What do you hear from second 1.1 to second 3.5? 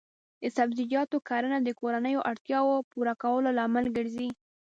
کرنه د کورنیو اړتیاوو پوره کولو